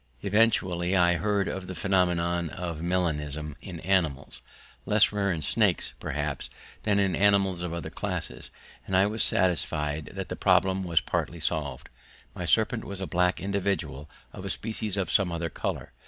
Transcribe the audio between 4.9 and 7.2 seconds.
rare in snakes perhaps than in